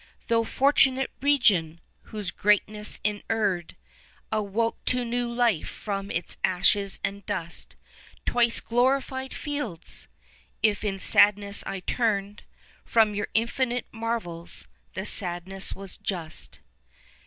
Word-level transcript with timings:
Thou 0.29 0.41
fortunate 0.41 1.11
Region! 1.21 1.79
whose 2.05 2.31
Greatness 2.31 2.97
inurned 3.03 3.75
Awoke 4.31 4.83
to 4.85 5.05
new 5.05 5.31
life 5.31 5.67
from 5.69 6.09
its 6.09 6.37
ashes 6.43 6.97
and 7.03 7.23
dust; 7.27 7.75
Twice 8.25 8.61
glorified 8.61 9.31
fields! 9.31 10.07
if 10.63 10.83
in 10.83 10.97
sadness 10.97 11.63
I 11.67 11.81
turned 11.81 12.39
15 12.83 12.83
From 12.85 13.13
your 13.13 13.27
infinite 13.35 13.85
marvels, 13.91 14.67
the 14.95 15.05
sadness 15.05 15.75
was 15.75 15.97
just. 15.97 16.61